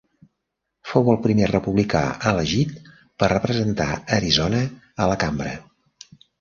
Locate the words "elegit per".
2.33-3.31